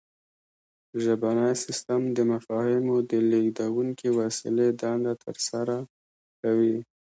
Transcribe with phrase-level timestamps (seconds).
[1.03, 5.77] ژبنی سیستم د مفاهیمو د لیږدونکې وسیلې دنده ترسره
[6.41, 6.75] کوي